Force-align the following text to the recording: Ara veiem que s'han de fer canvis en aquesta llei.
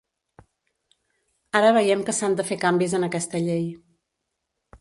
Ara 1.59 1.75
veiem 1.77 2.03
que 2.07 2.17
s'han 2.21 2.39
de 2.41 2.49
fer 2.49 2.59
canvis 2.67 2.99
en 3.01 3.09
aquesta 3.11 3.43
llei. 3.49 3.73